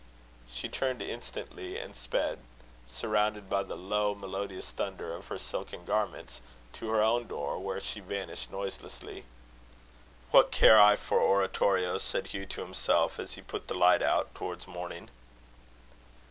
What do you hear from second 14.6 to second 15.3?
morning.